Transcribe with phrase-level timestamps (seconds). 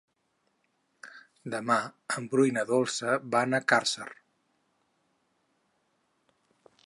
[1.55, 1.75] Demà
[2.17, 4.09] en Bru i na Dolça van a Càrcer.